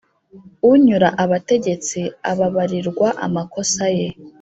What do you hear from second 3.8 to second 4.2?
ye.